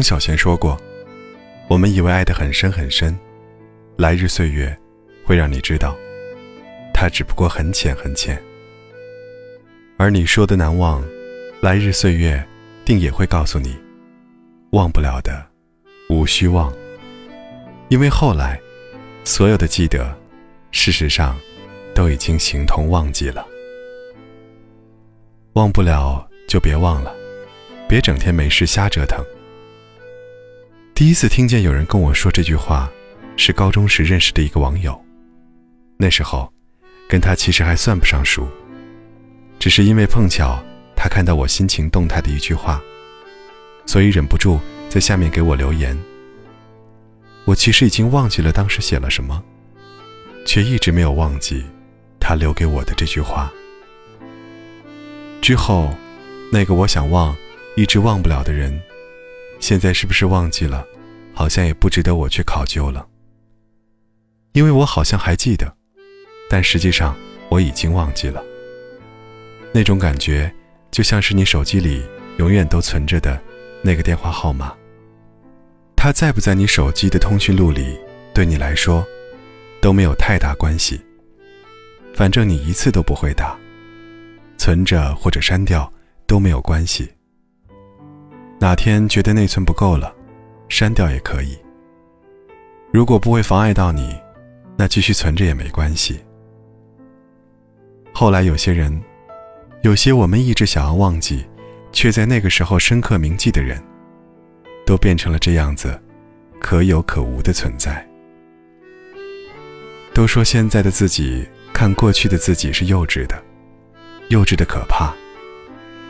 [0.00, 0.80] 中小贤说过
[1.68, 3.14] ：“我们以为爱得很深很深，
[3.98, 4.74] 来日岁月
[5.26, 5.94] 会让你知道，
[6.94, 8.42] 它只不过很浅很浅。”
[10.00, 11.04] 而你说的难忘，
[11.60, 12.42] 来日岁月
[12.82, 13.76] 定也会告诉你，
[14.70, 15.46] 忘不了的，
[16.08, 16.72] 无需忘。
[17.90, 18.58] 因为后来，
[19.22, 20.16] 所有的记得，
[20.70, 21.38] 事实上，
[21.94, 23.46] 都已经形同忘记了。
[25.52, 27.14] 忘不了就别忘了，
[27.86, 29.22] 别整天没事瞎折腾。
[31.00, 32.86] 第一次听见有人跟我说这句话，
[33.34, 35.02] 是高中时认识的一个网友。
[35.96, 36.52] 那时候，
[37.08, 38.46] 跟他其实还算不上熟，
[39.58, 40.62] 只是因为碰巧
[40.94, 42.82] 他看到我心情动态的一句话，
[43.86, 45.98] 所以忍不住在下面给我留言。
[47.46, 49.42] 我其实已经忘记了当时写了什么，
[50.44, 51.64] 却一直没有忘记
[52.20, 53.50] 他留给我的这句话。
[55.40, 55.94] 之后，
[56.52, 57.34] 那个我想忘，
[57.74, 58.78] 一直忘不了的人，
[59.60, 60.84] 现在是不是忘记了？
[61.32, 63.06] 好像也不值得我去考究了，
[64.52, 65.72] 因为我好像还记得，
[66.50, 67.16] 但实际上
[67.48, 68.42] 我已经忘记了。
[69.72, 70.52] 那种感觉，
[70.90, 72.02] 就像是你手机里
[72.38, 73.40] 永远都存着的
[73.82, 74.74] 那个电话号码。
[75.96, 77.96] 它在不在你手机的通讯录里，
[78.34, 79.06] 对你来说
[79.80, 81.00] 都没有太大关系。
[82.12, 83.56] 反正你一次都不会打，
[84.58, 85.90] 存着或者删掉
[86.26, 87.08] 都没有关系。
[88.60, 90.14] 哪天觉得内存不够了，
[90.68, 91.58] 删掉也可以。
[92.92, 94.14] 如果不会妨碍到你，
[94.76, 96.20] 那继续存着也没关系。
[98.12, 99.02] 后来有些人，
[99.82, 101.44] 有些我们一直想要忘记，
[101.90, 103.82] 却在那个时候深刻铭记的人。
[104.86, 105.96] 都变成了这样子，
[106.58, 108.04] 可有可无的存在。
[110.12, 113.40] 都说现在的自己看过去的自己是幼稚的，
[114.30, 115.14] 幼稚的可怕。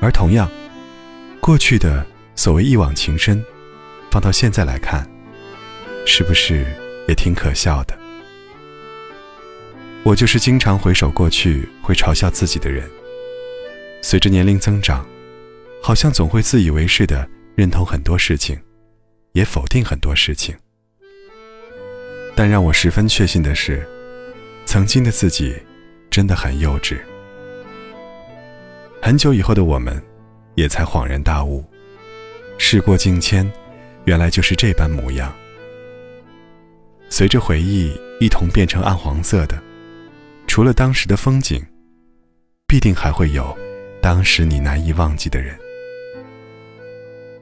[0.00, 0.48] 而同样，
[1.38, 3.44] 过去的所谓一往情深，
[4.10, 5.08] 放到现在来看，
[6.06, 6.64] 是不是
[7.08, 7.98] 也挺可笑的？
[10.02, 12.88] 我就是经常回首过去，会嘲笑自己的人。
[14.02, 15.06] 随着年龄增长，
[15.82, 17.28] 好像总会自以为是的。
[17.54, 18.58] 认同很多事情，
[19.32, 20.56] 也否定很多事情。
[22.34, 23.86] 但让我十分确信的是，
[24.64, 25.54] 曾经的自己
[26.10, 26.98] 真的很幼稚。
[29.02, 30.02] 很久以后的我们，
[30.54, 31.62] 也才恍然大悟，
[32.58, 33.50] 事过境迁，
[34.04, 35.32] 原来就是这般模样。
[37.08, 39.60] 随着回忆一同变成暗黄色的，
[40.46, 41.62] 除了当时的风景，
[42.66, 43.56] 必定还会有
[44.00, 45.54] 当时你难以忘记的人。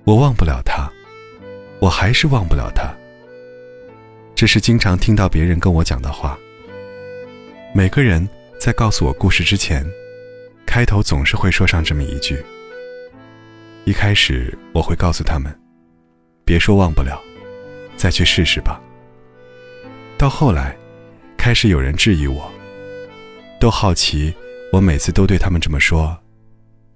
[0.04, 0.91] 我忘不了他，
[1.81, 2.92] 我还是忘不了他。
[4.34, 6.37] 这是经常听到别人跟我讲的话。
[7.72, 8.27] 每个人
[8.59, 9.87] 在告诉我故事之前，
[10.66, 12.42] 开头总是会说上这么一句。
[13.85, 15.55] 一开始我会告诉他们，
[16.45, 17.21] 别说忘不了，
[17.97, 18.81] 再去试试吧。
[20.17, 20.77] 到后来，
[21.37, 22.51] 开始有人质疑我，
[23.59, 24.35] 都好奇
[24.73, 26.17] 我每次都对他们这么说，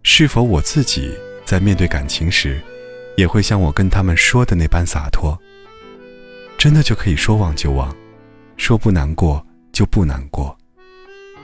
[0.03, 2.61] 是否我自己在面对感情时。
[3.17, 5.39] 也会像我跟他们说的那般洒脱，
[6.59, 7.94] 真的就可以说忘就忘，
[8.56, 9.41] 说不难过
[9.73, 10.59] 就不难过，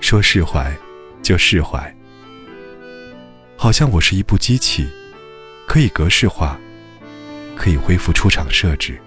[0.00, 0.76] 说释怀
[1.22, 1.96] 就释怀。
[3.56, 4.88] 好像我是一部机器，
[5.70, 6.58] 可以格式化，
[7.54, 9.00] 可以恢复出厂设置。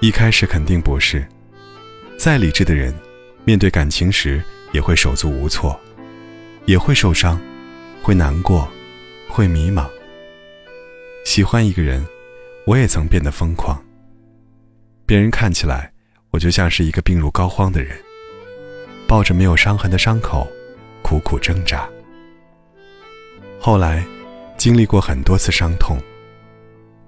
[0.00, 1.22] 一开始肯定不是，
[2.18, 2.94] 再理智的人，
[3.44, 4.42] 面对感情时
[4.72, 5.78] 也会手足无措，
[6.64, 7.38] 也会受伤，
[8.02, 8.66] 会难过，
[9.28, 9.86] 会迷茫。
[11.26, 12.02] 喜欢一个人，
[12.66, 13.78] 我也曾变得疯狂。
[15.04, 15.92] 别人看起来，
[16.30, 17.98] 我就像是一个病入膏肓的人，
[19.06, 20.48] 抱着没有伤痕的伤口，
[21.02, 21.86] 苦苦挣扎。
[23.60, 24.02] 后来，
[24.56, 25.98] 经历过很多次伤痛，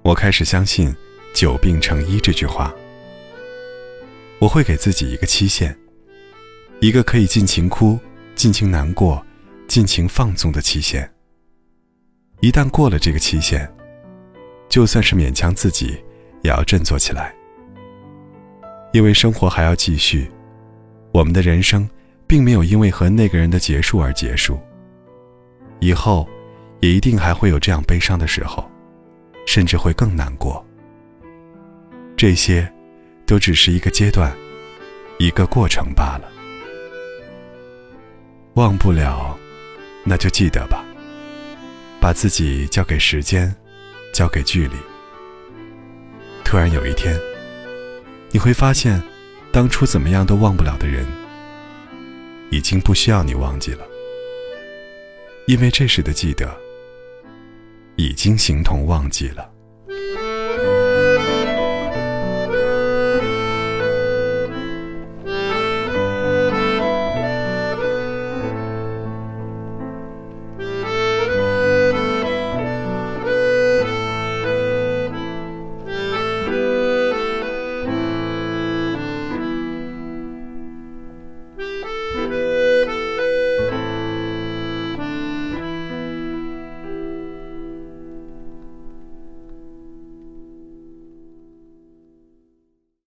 [0.03, 0.95] 我开始相信
[1.35, 2.73] “久病成医”这句话。
[4.39, 5.77] 我会给自己一个期限，
[6.81, 7.99] 一个可以尽情哭、
[8.35, 9.25] 尽情难过、
[9.67, 11.11] 尽情放纵的期限。
[12.41, 13.69] 一旦过了这个期限，
[14.69, 15.99] 就算是勉强自己，
[16.43, 17.35] 也要振作起来，
[18.93, 20.31] 因为生活还要继续。
[21.11, 21.89] 我们的人生，
[22.27, 24.61] 并没有因为和那个人的结束而结束。
[25.81, 26.29] 以后，
[26.81, 28.71] 也一定还会有这样悲伤的时候，
[29.47, 30.65] 甚至会更难过。
[32.17, 32.71] 这些，
[33.27, 34.37] 都只是一个阶段，
[35.19, 36.29] 一个过程罢了。
[38.55, 39.39] 忘不了，
[40.05, 40.85] 那就记得吧，
[42.01, 43.55] 把自己交给时间。
[44.11, 44.75] 交给距离。
[46.43, 47.17] 突然有一天，
[48.31, 49.01] 你会发现，
[49.53, 51.07] 当初怎么样都忘不了的人，
[52.51, 53.87] 已经不需要你忘记了，
[55.47, 56.59] 因为这时的记得，
[57.99, 59.58] 已经形同忘记了。